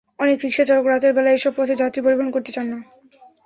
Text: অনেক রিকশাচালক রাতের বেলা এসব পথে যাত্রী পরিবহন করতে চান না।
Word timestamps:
অনেক 0.19 0.37
রিকশাচালক 0.39 0.85
রাতের 0.87 1.11
বেলা 1.13 1.31
এসব 1.33 1.53
পথে 1.57 1.75
যাত্রী 1.81 1.99
পরিবহন 2.01 2.29
করতে 2.31 2.51
চান 2.51 2.65
না। 2.67 2.79